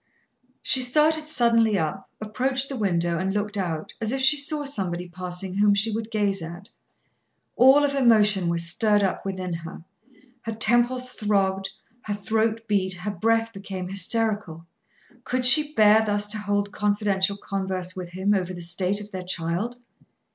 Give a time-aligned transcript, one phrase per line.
[0.63, 5.07] She started suddenly up, approached the window, and looked out, as if she saw somebody
[5.07, 6.71] passing whom she would gaze at.
[7.55, 9.85] All of emotion was stirred up within her
[10.41, 11.69] her temples throbbed,
[12.05, 14.65] her throat beat, her breath became hysterical.
[15.23, 19.21] Could she bear thus to hold confidential converse with him over the state of their
[19.23, 19.77] child?